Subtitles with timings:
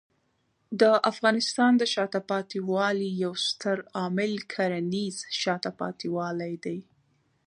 [0.81, 6.79] د افغانستان د شاته پاتې والي یو ستر عامل کرنېز شاته پاتې والی دی.